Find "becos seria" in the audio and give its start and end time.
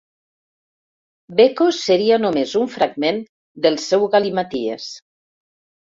1.41-2.19